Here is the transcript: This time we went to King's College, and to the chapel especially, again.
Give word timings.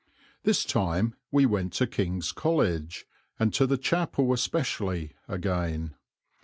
This 0.41 0.65
time 0.65 1.13
we 1.29 1.45
went 1.45 1.73
to 1.73 1.85
King's 1.85 2.31
College, 2.31 3.05
and 3.37 3.53
to 3.53 3.67
the 3.67 3.77
chapel 3.77 4.33
especially, 4.33 5.13
again. 5.27 5.93